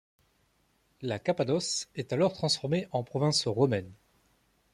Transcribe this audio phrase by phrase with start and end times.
[1.03, 3.93] La Cappadoce est alors transformée en province romaine.